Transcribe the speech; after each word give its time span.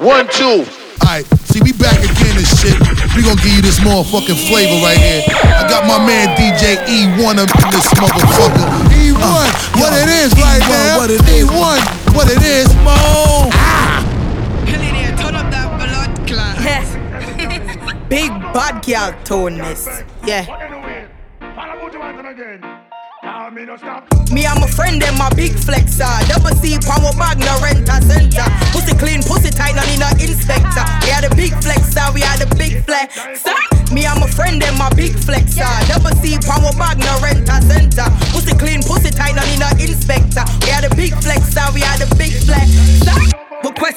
One, 0.00 0.26
two. 0.28 0.64
Alright, 1.04 1.26
see, 1.44 1.60
we 1.60 1.72
back 1.72 2.00
again 2.00 2.32
and 2.32 2.48
shit. 2.56 2.72
We 3.14 3.20
gonna 3.20 3.36
give 3.36 3.52
you 3.52 3.60
this 3.60 3.80
motherfucking 3.80 4.48
flavor 4.48 4.80
right 4.80 4.96
here. 4.96 5.20
I 5.28 5.68
got 5.68 5.84
my 5.84 6.00
man 6.00 6.34
DJ 6.40 6.76
E1 6.88 7.36
up 7.36 7.52
in 7.52 7.68
this 7.68 7.84
motherfucker. 8.00 8.64
E1, 8.96 9.20
uh, 9.20 9.52
what 9.76 9.92
yo, 9.92 9.98
it 10.00 10.08
is 10.08 10.32
E1, 10.32 10.40
right 10.40 10.60
now. 10.70 10.96
What 10.96 11.10
it 11.10 11.20
is. 11.28 11.44
E1, 11.44 12.16
what 12.16 12.30
it 12.30 12.40
is. 12.40 12.74
Mo. 12.76 12.96
Ah. 13.52 14.00
turn 15.20 15.34
up 15.34 15.50
that 15.50 15.68
blood 15.76 16.26
class. 16.26 16.96
Big 18.08 18.30
bad 18.54 18.82
girl 18.82 19.12
tone 19.24 19.58
this. 19.58 19.86
Yeah. 20.24 20.46
Me 23.50 24.46
and 24.46 24.60
my 24.60 24.66
friend 24.70 25.02
them 25.02 25.18
my 25.18 25.28
big 25.34 25.50
flexer. 25.52 26.06
Double 26.28 26.54
C 26.62 26.78
power 26.78 27.10
bag 27.18 27.38
no 27.38 27.50
rent 27.58 27.88
a 27.88 27.98
center. 27.98 28.46
Pussy 28.70 28.94
clean, 28.94 29.22
pussy 29.22 29.50
tight, 29.50 29.74
no 29.74 29.82
need 29.90 29.98
no 29.98 30.06
inspector. 30.22 30.84
We 31.02 31.10
had 31.10 31.24
a 31.24 31.34
big 31.34 31.50
flexer, 31.58 32.14
we 32.14 32.20
had 32.20 32.40
a 32.42 32.54
big 32.54 32.86
flexer. 32.86 33.58
Me 33.90 34.06
and 34.06 34.20
my 34.20 34.30
friend 34.30 34.62
them 34.62 34.78
my 34.78 34.88
big 34.94 35.14
flexer. 35.18 35.66
Double 35.90 36.14
C 36.22 36.38
power 36.46 36.70
bag 36.78 36.98
no 36.98 37.10
rent 37.18 37.48
a 37.50 37.58
center. 37.66 38.06
Pussy 38.30 38.54
clean, 38.54 38.82
pussy 38.82 39.10
tight, 39.10 39.34
no 39.34 39.42
need 39.42 39.58
no 39.58 39.68
inspector. 39.82 40.44
We 40.62 40.68
had 40.70 40.84
a 40.84 40.94
big 40.94 41.12
flexer, 41.18 41.74
we 41.74 41.80
had 41.80 42.00
a 42.00 42.14
big 42.14 42.30
flexer. 42.46 43.19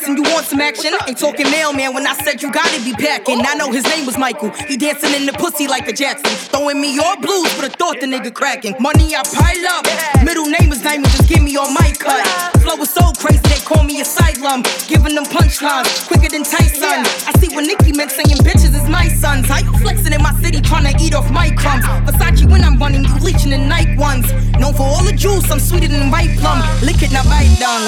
Requesting 0.04 0.26
you 0.26 0.34
want 0.34 0.46
some 0.46 0.60
action. 0.60 0.92
Ain't 1.08 1.18
talking 1.18 1.50
mailman 1.50 1.94
when 1.94 2.06
I 2.06 2.14
said 2.14 2.42
you 2.42 2.52
gotta 2.52 2.84
be 2.84 2.94
packing. 2.94 3.40
I 3.46 3.56
know 3.56 3.72
his 3.72 3.86
name 3.86 4.06
was 4.06 4.18
Michael. 4.18 4.50
He 4.68 4.76
dancing 4.76 5.14
in 5.14 5.26
the 5.26 5.32
pussy 5.34 5.68
like 5.68 5.88
a 5.88 5.94
Jackson. 5.94 6.36
Throwing 6.52 6.82
me 6.82 7.00
all 7.00 7.16
blues, 7.18 7.54
but 7.56 7.66
I 7.66 7.70
thought 7.70 8.02
the 8.02 8.08
nigga 8.08 8.34
cracking. 8.34 8.76
Money 8.80 9.16
I 9.16 9.24
pile 9.24 9.68
up. 9.72 9.86
Middle 10.24 10.46
name 10.46 10.72
is 10.72 10.84
Name, 10.84 11.04
just 11.04 11.30
give 11.30 11.42
me 11.42 11.52
your 11.52 11.72
mic 11.72 12.00
cut. 12.00 12.26
Flow 12.60 12.76
is 12.82 12.92
so 12.92 13.14
crazy, 13.14 13.40
they 13.48 13.60
call 13.64 13.84
me 13.84 14.00
a 14.00 14.04
asylum. 14.04 14.64
Giving 14.88 15.16
them 15.16 15.24
punchlines 15.26 16.08
quicker 16.08 16.30
than 16.30 16.44
Tyson. 16.44 17.08
I 17.28 17.32
see 17.40 17.54
what 17.56 17.66
Nicki 17.66 17.94
meant 17.96 18.12
saying 18.12 18.44
bitches 18.44 18.76
is 18.76 18.88
my 18.90 19.08
sons. 19.08 19.48
How 19.48 19.60
you 19.60 19.72
flexing 19.80 20.12
in 20.12 20.22
my 20.22 20.34
city 20.42 20.60
trying 20.60 20.92
to 20.92 20.94
eat 21.04 21.16
off 21.16 21.32
my 21.32 21.50
crumbs? 21.52 21.86
Versace 22.04 22.43
ones. 24.04 24.28
Known 24.60 24.76
for 24.76 24.84
all 24.84 25.04
the 25.04 25.16
juice, 25.16 25.50
I'm 25.50 25.60
sweeter 25.60 25.88
than 25.88 26.12
white 26.12 26.36
plum. 26.38 26.60
Lick 26.84 27.02
it, 27.02 27.12
now 27.16 27.24
bite 27.24 27.56
down. 27.58 27.82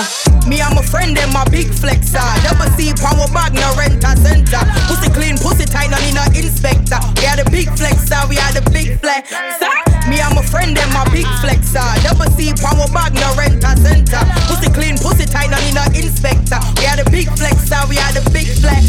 Me, 0.48 0.62
I'm 0.62 0.78
a 0.78 0.84
friend 0.84 1.18
and 1.18 1.32
my 1.34 1.44
big 1.52 1.68
flexer. 1.68 2.24
Double 2.48 2.72
C, 2.80 2.96
power 2.96 3.28
bag, 3.36 3.54
no 3.54 3.68
rent 3.76 4.04
a 4.04 4.16
center. 4.16 4.64
Pussy 4.88 5.12
clean, 5.12 5.38
pussy 5.38 5.66
tight, 5.66 5.92
no 5.92 6.00
need 6.00 6.16
no 6.16 6.24
inspector. 6.32 7.00
We 7.20 7.24
had 7.28 7.40
a 7.40 7.48
big 7.52 7.68
flexer, 7.76 8.24
we 8.30 8.38
had 8.38 8.56
a 8.56 8.64
big 8.72 8.98
flexer. 9.04 9.95
Me, 10.08 10.22
I'm 10.22 10.38
a 10.38 10.44
friend 10.44 10.78
and 10.78 10.92
my 10.94 11.04
big 11.10 11.26
flexer. 11.42 11.82
Double 12.06 12.30
C, 12.38 12.54
power 12.54 12.86
bag, 12.94 13.14
no 13.14 13.34
rent 13.34 13.64
a 13.64 13.74
center. 13.78 14.22
Pussy 14.46 14.70
clean, 14.70 14.98
pussy 14.98 15.26
tight, 15.26 15.50
no 15.50 15.58
need 15.66 15.74
no 15.74 15.86
inspector. 15.98 16.60
We 16.78 16.86
had 16.86 17.00
a 17.00 17.10
big 17.10 17.28
flexer, 17.34 17.90
we 17.90 17.96
had 17.98 18.16
a 18.16 18.24
big 18.30 18.48
flex. 18.62 18.86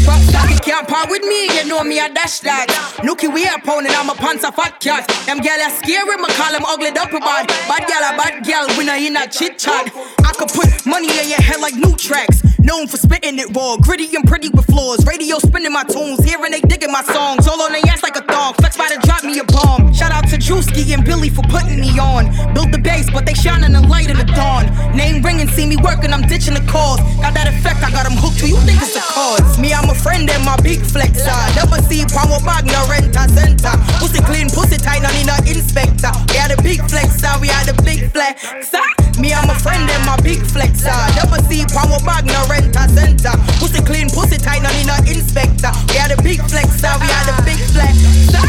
You 0.49 0.59
can't 0.61 0.87
part 0.87 1.09
with 1.09 1.23
me, 1.23 1.49
you 1.57 1.65
know 1.65 1.83
me, 1.83 1.99
I 1.99 2.09
dash 2.09 2.39
that. 2.41 2.69
Nookie, 3.01 3.33
we 3.33 3.47
are 3.47 3.59
pounding, 3.61 3.93
I'm 3.97 4.09
a 4.09 4.15
pants 4.15 4.43
a 4.43 4.51
fat 4.51 4.79
cat. 4.79 5.09
Them 5.25 5.39
gal 5.41 5.59
are 5.59 5.73
scary, 5.81 6.17
me 6.17 6.29
call 6.37 6.51
them 6.51 6.65
ugly, 6.65 6.89
up 6.89 7.09
bad. 7.09 7.47
Bad 7.65 7.83
gal, 7.89 8.03
a 8.05 8.17
bad 8.17 8.45
gal, 8.45 8.67
we 8.77 8.85
not 8.85 9.01
in 9.01 9.17
a 9.17 9.27
chit 9.27 9.57
chat. 9.57 9.89
Could 10.37 10.49
put 10.49 10.85
money 10.85 11.09
in 11.17 11.29
your 11.29 11.41
head 11.41 11.59
like 11.59 11.73
new 11.73 11.95
tracks. 11.95 12.43
Known 12.59 12.87
for 12.87 12.97
spitting 12.97 13.39
it 13.39 13.49
raw, 13.55 13.77
gritty 13.77 14.13
and 14.15 14.27
pretty 14.27 14.49
with 14.49 14.65
flaws. 14.65 15.05
Radio 15.05 15.39
spinning 15.39 15.71
my 15.71 15.83
tunes, 15.83 16.23
hearing 16.23 16.51
they 16.51 16.61
digging 16.61 16.91
my 16.91 17.01
songs. 17.01 17.47
All 17.47 17.59
on 17.61 17.71
their 17.71 17.81
ass 17.87 18.03
like 18.03 18.15
a 18.17 18.21
thong. 18.21 18.53
Flex 18.55 18.77
by 18.77 18.87
to 18.89 18.99
drop 19.01 19.23
me 19.23 19.39
a 19.39 19.43
bomb. 19.45 19.93
Shout 19.93 20.11
out 20.11 20.27
to 20.29 20.37
Drewski 20.37 20.93
and 20.93 21.03
Billy 21.03 21.29
for 21.29 21.41
putting 21.49 21.79
me 21.79 21.97
on. 21.97 22.29
Built 22.53 22.71
the 22.71 22.77
base, 22.77 23.09
but 23.09 23.25
they 23.25 23.33
shining 23.33 23.73
the 23.73 23.81
light 23.81 24.11
in 24.11 24.17
the 24.17 24.25
dawn. 24.25 24.69
Name 24.95 25.23
ringing, 25.23 25.47
see 25.47 25.65
me 25.65 25.77
working, 25.77 26.13
I'm 26.13 26.21
ditching 26.27 26.53
the 26.53 26.65
calls. 26.69 27.01
Got 27.17 27.33
that 27.33 27.47
effect, 27.49 27.81
I 27.81 27.89
got 27.89 28.05
them 28.05 28.13
hooked 28.13 28.37
to 28.39 28.47
you 28.47 28.57
think 28.61 28.77
it's 28.81 28.95
a 28.95 29.01
cause. 29.01 29.57
Me, 29.57 29.73
I'm 29.73 29.89
a 29.89 29.95
friend 29.95 30.29
and 30.29 30.45
my 30.45 30.57
big 30.61 30.85
flexer. 30.85 31.33
Uh. 31.33 31.65
Double 31.65 31.81
C, 31.89 32.05
power 32.05 32.37
bag, 32.45 32.69
no 32.69 32.77
rent 32.85 33.15
a 33.15 33.25
center. 33.33 33.73
Pussy 33.97 34.21
clean, 34.21 34.49
pussy 34.53 34.77
tight, 34.77 35.01
I 35.01 35.09
need 35.17 35.25
no 35.25 35.37
inspector. 35.49 36.13
We 36.29 36.37
had 36.37 36.51
a 36.53 36.61
big 36.61 36.85
flexer, 36.85 37.33
uh, 37.33 37.39
we 37.41 37.47
had 37.47 37.69
a 37.69 37.75
big 37.81 38.13
flexer. 38.13 38.85
Uh. 38.85 39.07
Me, 39.17 39.33
I'm 39.33 39.49
a 39.49 39.57
friend 39.57 39.89
and 39.89 40.05
my 40.05 40.15
big 40.27 40.43
flexer. 40.43 40.91
Double 41.15 41.39
C, 41.47 41.63
power 41.71 41.95
bag, 42.03 42.25
no 42.25 42.43
rent 42.51 42.75
a 42.75 42.83
center. 42.91 43.31
Pussy 43.59 43.81
clean, 43.81 44.09
pussy 44.09 44.37
tight, 44.37 44.61
no 44.61 44.69
need 44.75 44.87
no 44.87 44.95
inspector. 45.07 45.71
We 45.87 45.95
had 45.95 46.11
a 46.11 46.21
big 46.21 46.41
flexer, 46.51 46.99
we 46.99 47.07
had 47.07 47.29
a 47.31 47.41
big 47.47 47.63
flexer. 47.71 48.43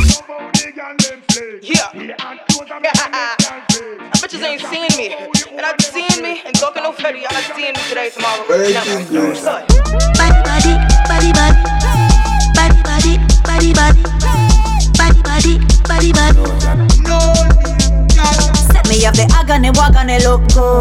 Yeah. 1.62 1.94
Bitches 4.18 4.42
ain't 4.42 4.62
seeing 4.62 4.90
me. 4.98 5.14
And 5.56 5.64
I 5.64 5.76
seeing 5.78 6.20
me 6.22 6.42
and 6.44 6.52
talking 6.54 6.82
no 6.82 6.92
fetty. 6.92 7.22
Y'all 7.22 7.32
not 7.32 7.44
seeing 7.54 7.72
me 7.72 7.80
today, 7.88 8.10
tomorrow. 8.10 8.44
Body, 8.48 8.74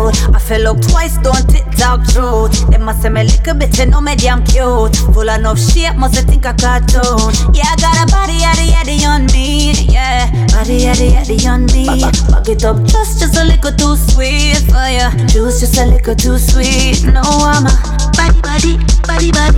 look. 0.07 0.35
I 0.35 0.40
feel 0.40 0.62
look 0.62 0.81
twice, 0.81 1.18
don't 1.18 1.47
tick 1.50 1.66
talk 1.78 2.06
truth. 2.07 2.69
They 2.69 2.78
must 2.78 3.01
say 3.01 3.09
me 3.09 3.23
little 3.23 3.56
bit, 3.56 3.78
you 3.78 3.85
know 3.85 4.01
me 4.01 4.16
damn 4.16 4.44
cute. 4.44 4.95
Full 5.13 5.29
enough 5.29 5.59
shape, 5.59 5.95
must 5.95 6.19
think 6.28 6.45
I 6.45 6.53
cartoon. 6.53 7.34
Yeah, 7.53 7.72
I 7.72 7.75
got 7.78 7.97
a 8.03 8.12
body, 8.12 8.40
yaddy, 8.40 8.72
yaddy 8.72 9.06
on 9.07 9.25
me. 9.28 9.73
Yeah, 9.91 10.29
body, 10.53 10.81
yaddy, 10.85 11.12
yaddy 11.12 11.47
on 11.47 11.66
me. 11.73 12.01
Back 12.31 12.47
it 12.50 12.63
up 12.63 12.84
just, 12.85 13.19
just 13.19 13.38
a 13.38 13.44
little 13.44 13.72
too 13.72 13.95
sweet 13.95 14.57
for 14.68 14.88
ya. 14.88 15.12
Juice 15.28 15.59
just 15.59 15.78
a 15.78 15.85
little 15.85 16.16
too 16.16 16.38
sweet. 16.38 17.03
No, 17.03 17.22
I'm 17.24 17.66
a 17.66 17.74
body, 18.16 18.41
body, 18.41 18.78
body, 19.07 19.31
body. 19.31 19.57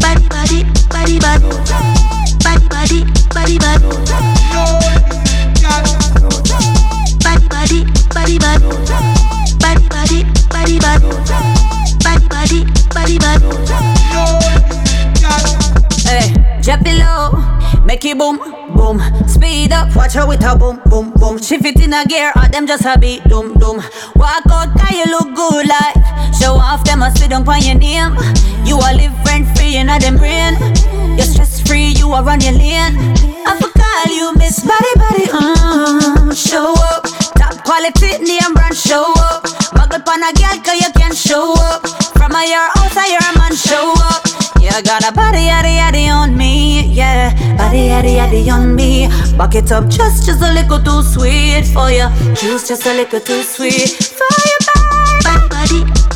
Body, 0.00 0.28
body, 0.28 0.64
body, 0.90 1.18
body. 1.18 1.48
Body, 2.44 2.68
body, 2.68 3.04
body, 3.32 3.58
body. 3.58 3.84
No, 4.52 4.64
body, 7.50 7.84
body, 8.12 8.38
body, 8.38 9.13
body, 9.64 9.88
body, 9.88 10.20
body, 10.50 10.78
body, 10.78 11.08
body, 12.04 12.28
body, 12.28 12.60
body, 12.92 13.16
body. 13.18 13.48
Hey, 16.04 16.34
make 17.84 18.04
it 18.04 18.18
boom, 18.18 18.38
boom. 18.74 19.00
Speed 19.26 19.72
up, 19.72 19.96
watch 19.96 20.14
how 20.14 20.30
it 20.30 20.42
a 20.42 20.56
boom, 20.56 20.80
boom, 20.86 21.12
boom. 21.16 21.38
Shift 21.38 21.64
it 21.64 21.80
in 21.80 21.94
a 21.94 22.04
gear, 22.04 22.32
or 22.36 22.48
them 22.48 22.66
just 22.66 22.84
a 22.84 22.98
beat, 22.98 23.24
doom, 23.24 23.54
doom. 23.58 23.82
Walk 24.16 24.44
out, 24.50 24.76
cause 24.76 24.92
you 24.92 25.06
look 25.06 25.34
good 25.34 25.66
like. 25.66 25.96
Show 26.34 26.54
off 26.54 26.84
them, 26.84 27.02
a 27.02 27.10
sit 27.16 27.30
down 27.30 27.48
on 27.48 27.62
your 27.62 27.76
name. 27.76 28.16
You 28.66 28.76
a 28.76 28.92
live 28.94 29.16
rent 29.26 29.56
free 29.56 29.76
in 29.76 29.88
a 29.88 29.98
them 29.98 30.18
brain. 30.18 30.54
You're 31.16 31.26
stress 31.26 31.60
free, 31.60 31.88
you 31.96 32.12
a 32.12 32.22
run 32.22 32.40
your 32.40 32.52
lane. 32.52 32.96
I 33.46 33.58
call 33.60 34.14
you 34.14 34.34
Miss 34.36 34.60
Body 34.60 34.94
Body, 34.96 35.28
uh, 35.32 36.34
show 36.34 36.74
up. 36.92 37.04
Top 37.36 37.64
quality 37.64 38.18
name 38.24 38.54
brand, 38.54 38.76
show 38.76 39.12
up. 39.16 39.53
Muggle 39.74 40.04
pan 40.04 40.22
a 40.22 40.32
girl, 40.32 40.58
cause 40.62 40.80
you 40.80 40.90
can 40.92 41.14
show 41.14 41.54
up. 41.58 41.86
From 42.16 42.34
a 42.34 42.42
your 42.46 42.68
house, 42.74 42.96
a 42.96 43.38
man, 43.38 43.54
show 43.54 43.92
up. 43.98 44.22
You 44.60 44.70
got 44.82 45.06
a 45.06 45.12
body, 45.12 45.46
yaddy, 45.50 45.76
yaddy 45.78 46.08
on 46.08 46.36
me, 46.36 46.82
yeah. 46.88 47.30
Body, 47.56 47.88
yaddy, 47.88 48.16
yaddy 48.16 48.52
on 48.52 48.74
me. 48.74 49.08
Back 49.36 49.54
it 49.54 49.70
up 49.72 49.88
just, 49.88 50.24
just 50.26 50.40
a 50.42 50.52
little 50.52 50.80
too 50.82 51.02
sweet 51.02 51.64
for 51.66 51.90
you. 51.90 52.08
Juice 52.34 52.68
just 52.68 52.86
a 52.86 52.94
little 52.94 53.20
too 53.20 53.42
sweet 53.42 53.90
for 53.92 54.34
you, 54.48 54.58
body, 55.22 55.48
body, 55.48 56.13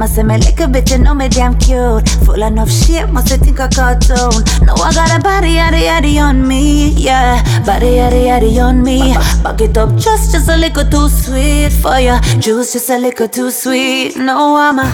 must 0.00 0.14
say 0.14 0.22
me 0.22 0.38
like 0.38 0.58
a 0.60 0.64
bitch, 0.64 0.92
you 0.92 0.98
know 0.98 1.14
me 1.14 1.28
damn 1.28 1.58
cute. 1.58 2.08
Full 2.24 2.42
enough 2.42 2.70
shit, 2.70 3.10
must 3.10 3.28
think 3.28 3.58
a 3.58 3.68
cartoon. 3.68 4.42
No, 4.64 4.72
I 4.72 4.94
got 4.94 5.14
a 5.14 5.20
body, 5.22 5.56
yaddy, 5.56 5.82
yaddy 5.88 6.18
on 6.18 6.48
me, 6.48 6.88
yeah. 6.92 7.42
Body, 7.66 7.96
yaddy, 8.00 8.24
yaddy 8.24 8.58
on 8.64 8.82
me. 8.82 9.12
Back 9.42 9.60
it 9.60 9.76
up 9.76 9.94
just, 9.98 10.32
just 10.32 10.48
a 10.48 10.56
little 10.56 10.88
too 10.88 11.10
sweet 11.10 11.68
for 11.82 12.00
ya. 12.00 12.18
Juice 12.40 12.72
just 12.72 12.88
a 12.88 12.96
little 12.96 13.28
too 13.28 13.50
sweet. 13.50 14.16
No, 14.16 14.56
I'm 14.56 14.78
a. 14.78 14.86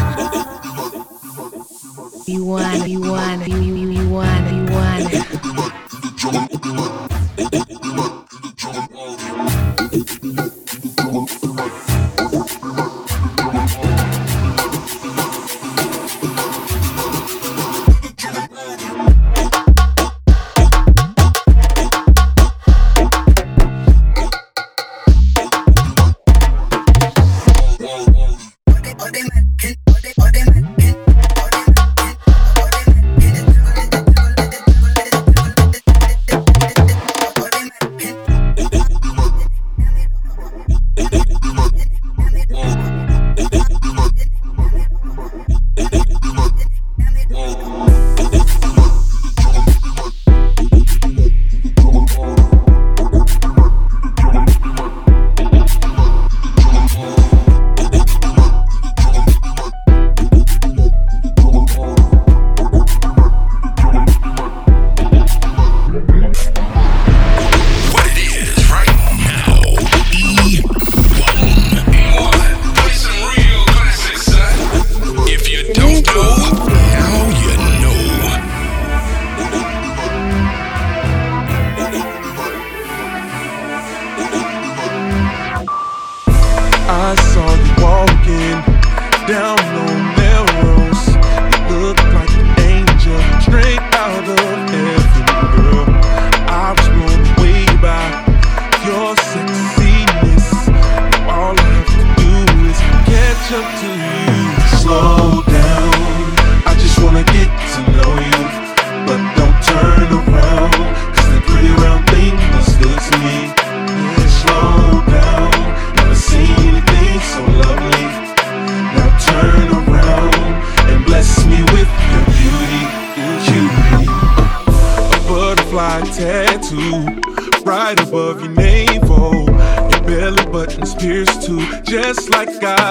You 2.26 2.44
want, 2.44 2.88
you 2.88 3.00
want, 3.00 3.46
you, 3.46 3.62
you, 3.62 3.88
you 3.88 4.08
want, 4.10 4.52
you 4.52 4.64
want. 4.74 5.06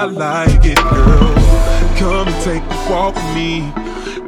I 0.06 0.08
like 0.08 0.64
it, 0.64 0.78
girl. 0.78 1.34
Come 1.98 2.28
and 2.28 2.44
take 2.46 2.62
a 2.62 2.92
walk 2.92 3.16
with 3.16 3.34
me. 3.34 3.74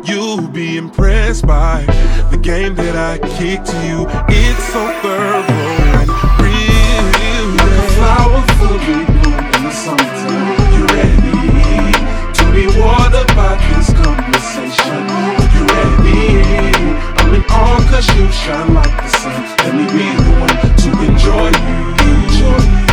You'll 0.10 0.48
be 0.48 0.76
impressed 0.76 1.46
by 1.46 1.86
the 2.32 2.38
game 2.42 2.74
that 2.82 2.96
I 2.98 3.20
kick 3.38 3.62
to 3.62 3.78
you. 3.86 4.10
It's 4.26 4.64
so 4.74 4.82
thorough 5.06 5.46
and 6.02 6.10
real. 6.42 7.06
Flowers 7.94 8.50
will 8.58 8.82
be 8.90 9.06
blue 9.06 9.38
in 9.38 9.62
the 9.62 9.70
summertime. 9.70 10.58
You 10.74 10.84
ready 10.98 11.94
to 12.26 12.44
be 12.58 12.66
watered 12.82 13.30
by 13.38 13.54
this 13.70 13.94
conversation? 14.02 14.98
You 15.54 15.62
ready? 15.78 16.42
I'm 17.22 17.38
in 17.38 17.46
awe 17.54 17.86
cause 17.86 18.10
you 18.18 18.26
shine 18.34 18.74
like 18.74 18.98
the 18.98 19.10
sun. 19.22 19.46
Let 19.62 19.76
me 19.78 19.86
be 19.94 20.10
the 20.10 20.30
one 20.42 20.58
to 20.58 20.90
enjoy 21.06 21.54
you. 21.54 21.78
Enjoy 22.02 22.82
you. 22.82 22.87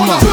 come 0.00 0.08
on. 0.08 0.29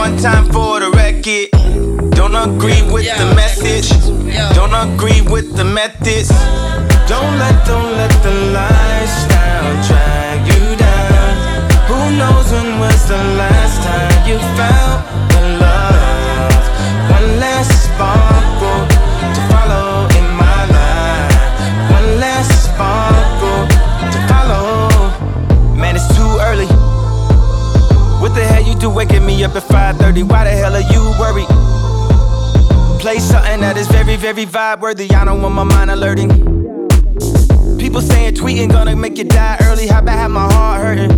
One 0.00 0.16
time 0.16 0.46
for 0.46 0.80
the 0.80 0.90
record. 0.96 1.50
Don't 2.16 2.34
agree 2.34 2.80
with 2.90 3.04
the 3.20 3.28
message. 3.36 3.90
Don't 4.56 4.72
agree 4.72 5.20
with 5.20 5.54
the 5.58 5.64
methods. 5.64 6.30
Don't 7.10 7.34
let, 7.42 7.56
don't 7.66 7.92
let 8.00 8.14
the 8.24 8.34
lifestyle 8.58 9.72
drag 9.88 10.38
you 10.52 10.62
down. 10.86 11.32
Who 11.90 12.00
knows 12.16 12.46
when 12.50 12.78
was 12.80 13.08
the 13.08 13.22
last 13.42 13.76
time 13.88 14.16
you 14.28 14.38
felt 14.56 15.00
the 15.32 15.42
love? 15.64 16.64
One 17.16 17.28
last 17.44 17.72
sparkle 17.84 18.49
you 28.82 28.90
waking 28.90 29.24
me 29.26 29.44
up 29.44 29.54
at 29.56 29.62
5:30? 29.62 30.22
Why 30.22 30.44
the 30.44 30.50
hell 30.50 30.74
are 30.74 30.80
you 30.92 31.02
worried? 31.18 31.48
Play 33.00 33.18
something 33.18 33.60
that 33.60 33.76
is 33.76 33.86
very, 33.88 34.16
very 34.16 34.46
vibe 34.46 34.80
worthy. 34.80 35.10
I 35.12 35.24
don't 35.24 35.42
want 35.42 35.54
my 35.54 35.64
mind 35.64 35.90
alerting. 35.90 36.30
People 37.78 38.02
saying 38.02 38.34
tweeting 38.34 38.70
gonna 38.70 38.94
make 38.94 39.16
you 39.18 39.24
die 39.24 39.56
early. 39.62 39.86
How 39.86 40.00
about 40.00 40.18
have 40.18 40.30
my 40.30 40.52
heart 40.52 40.80
hurting? 40.82 41.12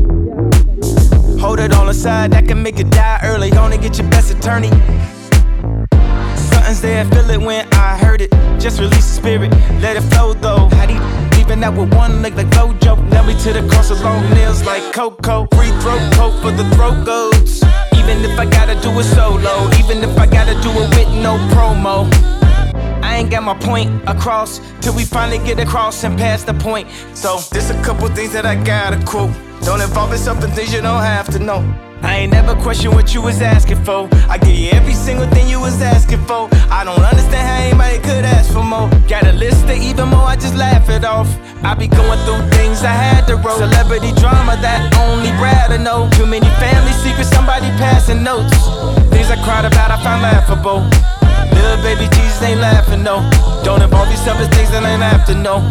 Hold 1.38 1.58
it 1.58 1.72
on 1.72 1.86
the 1.86 1.94
side, 1.94 2.30
that 2.32 2.46
can 2.46 2.62
make 2.62 2.78
you 2.78 2.84
die 2.84 3.20
early. 3.24 3.50
Gonna 3.50 3.76
get 3.76 3.98
your 3.98 4.08
best 4.10 4.30
attorney. 4.30 4.70
Something's 6.36 6.80
there, 6.80 7.04
feel 7.06 7.30
it 7.30 7.40
when 7.40 7.66
I 7.72 7.98
heard 7.98 8.22
it. 8.22 8.30
Just 8.60 8.78
release 8.78 9.06
the 9.08 9.14
spirit, 9.14 9.50
let 9.80 9.96
it 9.96 10.02
flow 10.02 10.34
though. 10.34 10.68
How 10.76 10.86
do 10.86 10.94
you 10.94 11.31
leaving 11.42 11.64
out 11.64 11.76
with 11.76 11.92
one 11.94 12.22
leg 12.22 12.34
like 12.34 12.46
Flojo? 12.48 12.96
Nail 13.10 13.24
me 13.24 13.34
to 13.42 13.52
the 13.52 13.66
cross 13.68 13.90
with 13.90 14.00
long 14.02 14.22
nails 14.30 14.64
like 14.64 14.92
Coco. 14.92 15.46
Free 15.56 15.72
throat 15.80 16.12
coat 16.14 16.40
for 16.40 16.52
the 16.52 16.64
throat 16.74 17.04
goats. 17.04 17.62
Even 17.94 18.24
if 18.24 18.38
I 18.38 18.46
gotta 18.46 18.80
do 18.80 18.90
it 19.00 19.04
solo, 19.04 19.68
even 19.80 19.98
if 20.08 20.16
I 20.18 20.26
gotta 20.26 20.54
do 20.62 20.70
it 20.70 20.88
with 20.96 21.08
no 21.22 21.36
promo. 21.52 22.08
I 23.02 23.16
ain't 23.16 23.30
got 23.30 23.42
my 23.42 23.54
point 23.54 23.90
across 24.06 24.60
till 24.80 24.94
we 24.94 25.04
finally 25.04 25.38
get 25.38 25.58
across 25.58 26.04
and 26.04 26.16
pass 26.16 26.44
the 26.44 26.54
point. 26.54 26.88
So, 27.14 27.40
there's 27.50 27.70
a 27.70 27.82
couple 27.82 28.08
things 28.08 28.32
that 28.32 28.46
I 28.46 28.54
gotta 28.54 29.04
quote. 29.04 29.32
Don't 29.64 29.80
involve 29.80 30.10
yourself 30.10 30.42
in 30.44 30.50
things 30.52 30.72
you 30.72 30.80
don't 30.80 31.02
have 31.02 31.28
to 31.32 31.38
know. 31.38 31.60
I 32.02 32.18
ain't 32.18 32.32
never 32.32 32.54
question 32.54 32.90
what 32.92 33.14
you 33.14 33.22
was 33.22 33.40
asking 33.40 33.84
for. 33.84 34.08
I 34.28 34.38
give 34.38 34.54
you 34.54 34.70
every 34.70 34.94
single 34.94 35.26
thing 35.30 35.48
you 35.48 35.60
was 35.60 35.80
asking 35.80 36.24
for. 36.26 36.48
I 36.70 36.84
don't 36.84 37.00
understand 37.00 37.46
how 37.46 37.58
anybody 37.62 37.98
could 37.98 38.24
ask 38.24 38.52
for 38.52 38.64
more. 38.64 38.90
Got 39.08 39.26
a 39.26 39.32
list 39.32 39.64
of 39.64 39.78
even 39.78 40.08
more, 40.08 40.26
I 40.26 40.36
just 40.36 40.56
laugh 40.56 40.88
it 40.90 41.04
off. 41.04 41.28
I 41.62 41.74
be 41.74 41.86
going 41.86 42.18
through 42.26 42.42
things 42.58 42.82
I 42.82 42.90
had 42.90 43.26
to 43.28 43.36
roll. 43.36 43.56
Celebrity 43.56 44.12
drama 44.18 44.58
that 44.60 44.90
only 44.98 45.30
Brad 45.38 45.70
to 45.70 45.78
know. 45.78 46.10
Too 46.18 46.26
many 46.26 46.50
family 46.58 46.92
secrets, 47.06 47.30
somebody 47.30 47.70
passing 47.78 48.22
notes. 48.22 48.50
Things 49.14 49.30
I 49.30 49.38
cried 49.46 49.64
about, 49.64 49.90
I 49.94 50.02
found 50.02 50.22
laughable. 50.22 50.82
Little 51.54 51.78
baby 51.86 52.10
Jesus 52.10 52.42
ain't 52.42 52.60
laughing, 52.60 53.02
no. 53.02 53.22
Don't 53.62 53.80
involve 53.80 54.10
yourself 54.10 54.40
in 54.42 54.50
things 54.50 54.70
that 54.74 54.82
ain't 54.82 55.26
to 55.26 55.34
know. 55.34 55.62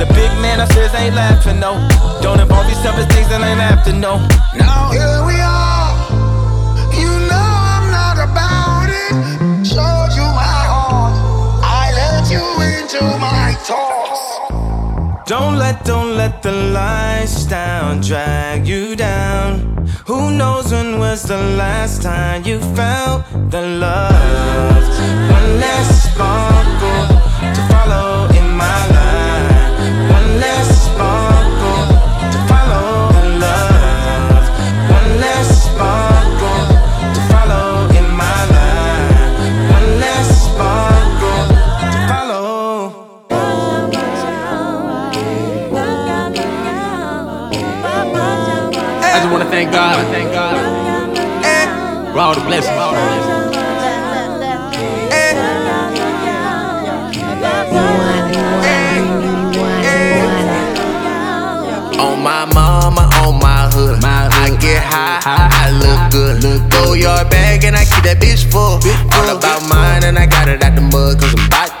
The 0.00 0.06
big 0.16 0.32
man 0.40 0.60
upstairs 0.60 0.92
ain't 0.94 1.14
laughing, 1.14 1.60
no. 1.60 1.76
Don't 2.22 2.40
involve 2.40 2.68
yourself 2.68 2.98
in 2.98 3.08
things 3.08 3.28
that 3.28 3.40
ain't 3.40 3.60
have 3.60 3.84
to 3.84 3.92
know. 3.92 4.16
Now 4.56 4.92
Don't 15.30 15.58
let, 15.58 15.84
don't 15.84 16.16
let 16.16 16.42
the 16.42 16.50
lifestyle 16.50 18.00
drag 18.00 18.66
you 18.66 18.96
down. 18.96 19.86
Who 20.06 20.32
knows 20.32 20.72
when 20.72 20.98
was 20.98 21.22
the 21.22 21.36
last 21.36 22.02
time 22.02 22.42
you 22.44 22.58
felt 22.74 23.22
the 23.48 23.62
love? 23.62 24.82
One 25.30 25.60
last 25.60 26.10
sparkle 26.10 27.19
all 52.30 52.36
the 52.36 52.46
blessings. 52.46 52.78
All 52.78 52.94
the 52.94 53.00
blessings. 53.00 53.56
Eh. 55.10 55.34
On 61.98 62.22
my 62.22 62.44
mama, 62.54 63.10
on 63.24 63.40
my 63.40 63.68
hood. 63.72 64.04
I 64.04 64.56
get 64.60 64.82
high, 64.82 65.20
I 65.26 65.70
look 65.82 66.12
good. 66.12 66.44
Look, 66.44 66.70
throw 66.70 66.92
your 66.92 67.24
bag 67.28 67.64
and 67.64 67.74
I 67.74 67.84
keep 67.84 68.04
that 68.04 68.18
bitch 68.20 68.44
full. 68.50 68.78
All 69.14 69.36
about 69.36 69.68
mine 69.68 70.04
and 70.04 70.16
I 70.18 70.26
got 70.26 70.48
it 70.48 70.62
out 70.62 70.74
the 70.76 70.82
mud 70.82 71.18
cause 71.18 71.34
I'm 71.36 71.50
bout 71.50 71.79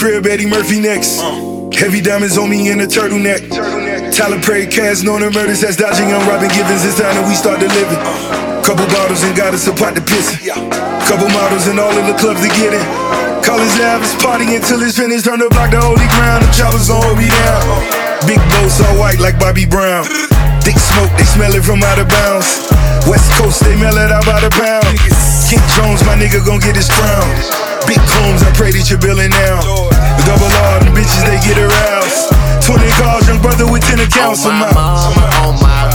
crib, 0.00 0.24
Eddie 0.24 0.48
Murphy 0.48 0.80
next. 0.80 1.20
Uh. 1.20 1.68
Heavy 1.76 2.00
diamonds 2.00 2.40
on 2.40 2.48
me 2.48 2.72
in 2.72 2.80
a 2.80 2.88
turtleneck. 2.88 3.44
Tyler 4.16 4.40
Perry 4.40 4.64
cast 4.64 5.04
known 5.04 5.20
the 5.20 5.28
murders 5.28 5.60
that's 5.60 5.76
dodging 5.76 6.08
on 6.16 6.24
Robin 6.24 6.48
Givens. 6.48 6.88
It's 6.88 6.96
time 6.96 7.12
that 7.20 7.28
we 7.28 7.36
start 7.36 7.60
delivering. 7.60 8.00
Uh. 8.00 8.64
Couple 8.64 8.88
bottles 8.88 9.20
and 9.28 9.36
got 9.36 9.52
us 9.52 9.68
a 9.68 9.76
pot 9.76 9.92
to 10.00 10.00
piss. 10.00 10.40
Couple 11.04 11.28
models 11.36 11.68
and 11.68 11.76
all 11.76 11.92
in 12.00 12.08
the 12.08 12.16
clubs 12.16 12.40
to 12.40 12.48
get 12.56 12.72
in. 12.72 12.80
College 13.44 13.76
Ave 13.76 14.00
is 14.00 14.16
party 14.24 14.48
until 14.56 14.80
it's 14.80 14.96
finished. 14.96 15.28
Turn 15.28 15.36
the 15.36 15.52
block 15.52 15.68
to 15.76 15.80
holy 15.84 16.08
ground. 16.16 16.48
The 16.48 16.50
choppers 16.56 16.88
gon' 16.88 17.04
hold 17.04 17.20
me 17.20 17.28
down. 17.28 17.60
Big 18.24 18.40
boats 18.56 18.80
all 18.80 18.96
white 18.96 19.20
like 19.20 19.36
Bobby 19.36 19.68
Brown. 19.68 20.08
Thick 20.64 20.80
smoke, 20.80 21.12
they 21.20 21.28
smell 21.28 21.52
it 21.52 21.60
from 21.60 21.84
out 21.84 22.00
of 22.00 22.08
bounds. 22.08 22.48
West 23.04 23.28
Coast, 23.36 23.60
they 23.68 23.76
mail 23.76 24.00
it 24.00 24.08
out 24.08 24.24
by 24.24 24.40
the 24.40 24.48
pound. 24.56 24.96
King 25.44 25.60
Jones, 25.76 26.00
my 26.08 26.16
nigga 26.16 26.40
gon' 26.40 26.60
get 26.64 26.72
his 26.72 26.88
crown. 26.88 27.69
Big 27.86 28.00
combs, 28.06 28.42
I 28.42 28.50
pray 28.54 28.70
that 28.72 28.88
you're 28.90 29.00
billing 29.00 29.30
now. 29.30 29.60
The 29.90 30.24
double 30.26 30.50
R, 30.50 30.80
them 30.84 30.94
bitches, 30.94 31.24
they 31.26 31.38
get 31.42 31.58
aroused. 31.58 32.32
20 32.64 32.86
cars, 33.00 33.26
young 33.26 33.40
brother 33.42 33.66
with 33.70 33.82
10 33.82 33.98
accounts 34.00 34.46
On 34.46 34.54
my 34.54 34.70
mama, 34.72 35.26
on 35.42 35.58
my 35.58 35.89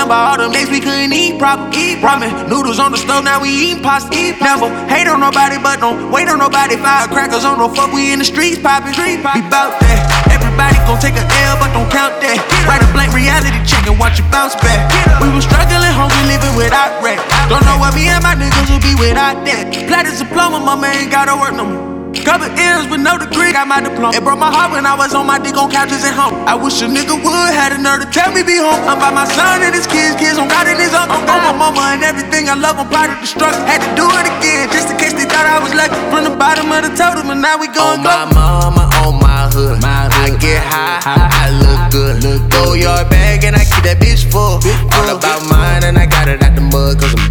remember 0.00 0.16
all 0.16 0.38
them 0.40 0.52
days 0.52 0.70
we 0.72 0.80
couldn't 0.80 1.12
eat 1.12 1.36
proper. 1.38 1.68
Eat 1.76 2.00
ramen, 2.00 2.32
noodles 2.48 2.78
on 2.78 2.92
the 2.92 2.96
stove, 2.96 3.24
now 3.24 3.40
we 3.40 3.50
eating 3.50 3.82
pasta. 3.82 4.08
Eat 4.16 4.40
Never 4.40 4.72
hate 4.88 5.06
on 5.06 5.20
nobody, 5.20 5.60
but 5.60 5.80
don't 5.80 6.10
wait 6.10 6.28
on 6.28 6.38
nobody. 6.38 6.76
Firecrackers 6.76 7.44
on 7.44 7.60
the 7.60 7.68
fuck, 7.76 7.92
we 7.92 8.12
in 8.12 8.18
the 8.18 8.24
streets 8.24 8.58
popping. 8.58 8.94
Street 8.94 9.20
Be 9.20 9.44
bout 9.52 9.76
that. 9.84 10.00
Everybody 10.32 10.76
gon' 10.88 11.00
take 11.00 11.20
a 11.20 11.24
L, 11.52 11.60
but 11.60 11.68
don't 11.76 11.90
count 11.92 12.16
that. 12.24 12.40
Write 12.64 12.80
a 12.80 12.88
blank 12.96 13.12
reality 13.12 13.52
check 13.68 13.84
and 13.84 13.98
watch 14.00 14.18
it 14.18 14.28
bounce 14.32 14.56
back. 14.56 14.88
We 15.20 15.28
was 15.28 15.44
struggling, 15.44 15.92
hungry, 15.92 16.24
living 16.32 16.56
without 16.56 16.96
rent. 17.04 17.20
Don't 17.52 17.64
know 17.68 17.76
what 17.76 17.92
me 17.92 18.08
and 18.08 18.24
my 18.24 18.32
niggas 18.32 18.72
would 18.72 18.82
be 18.82 18.96
without 18.96 19.44
that. 19.44 19.68
Platinum 19.84 20.16
diploma, 20.16 20.64
mama 20.64 20.88
ain't 20.88 21.12
gotta 21.12 21.36
work 21.36 21.52
no 21.52 21.66
more. 21.68 21.89
Couple 22.18 22.50
ears 22.58 22.90
with 22.90 23.00
no 23.00 23.16
degree, 23.16 23.54
got 23.54 23.70
my 23.70 23.78
diploma. 23.78 24.10
It 24.10 24.22
broke 24.26 24.42
my 24.42 24.50
heart 24.50 24.74
when 24.74 24.84
I 24.84 24.98
was 24.98 25.14
on 25.14 25.26
my 25.26 25.38
dick 25.38 25.54
on 25.54 25.70
couches 25.70 26.02
at 26.02 26.12
home. 26.12 26.34
I 26.42 26.58
wish 26.58 26.82
a 26.82 26.90
nigga 26.90 27.14
would 27.14 27.52
had 27.54 27.70
a 27.70 27.78
nerve 27.78 28.02
to 28.02 28.08
tell 28.10 28.34
me 28.34 28.42
be 28.42 28.58
home. 28.58 28.82
I'm 28.90 28.98
by 28.98 29.14
my 29.14 29.24
son 29.30 29.62
and 29.62 29.70
his 29.70 29.86
kids, 29.86 30.18
kids 30.18 30.34
on 30.34 30.50
God 30.50 30.66
and 30.66 30.78
his 30.78 30.90
uncle. 30.90 31.16
I'm 31.16 31.46
on 31.46 31.54
my 31.54 31.70
mama 31.70 31.94
and 31.94 32.02
everything 32.02 32.50
I 32.50 32.58
love, 32.58 32.82
I'm 32.82 32.90
part 32.90 33.14
of 33.14 33.18
the 33.22 33.30
struggle. 33.30 33.62
Had 33.62 33.78
to 33.86 33.90
do 33.94 34.04
it 34.10 34.26
again, 34.26 34.66
just 34.74 34.90
in 34.90 34.98
case 34.98 35.14
they 35.14 35.24
thought 35.24 35.46
I 35.46 35.62
was 35.62 35.70
lucky. 35.70 35.94
From 36.10 36.26
the 36.26 36.34
bottom 36.34 36.66
of 36.74 36.82
the 36.82 36.92
totem, 36.98 37.30
and 37.30 37.40
now 37.40 37.56
we 37.56 37.70
going 37.70 38.02
on 38.02 38.04
my 38.04 38.26
mama, 38.34 38.90
on 39.06 39.14
my 39.22 39.46
hood. 39.54 39.78
my 39.78 40.10
hood. 40.10 40.34
I 40.34 40.38
get 40.42 40.60
high, 40.66 40.98
high, 40.98 41.30
I 41.30 41.46
look 41.62 41.80
good. 41.94 42.14
Look, 42.26 42.42
throw 42.50 42.74
your 42.74 43.06
bag 43.06 43.46
and 43.46 43.54
I 43.54 43.62
keep 43.62 43.86
that 43.86 44.02
bitch 44.02 44.26
full. 44.26 44.58
Bitch 44.58 44.74
full. 44.90 44.98
All 44.98 45.14
about 45.14 45.46
mine 45.46 45.86
and 45.86 45.96
I 45.96 46.10
got 46.10 46.26
it 46.26 46.42
out 46.42 46.58
the 46.58 46.60
mud, 46.60 46.98
cause 46.98 47.14
I'm 47.14 47.30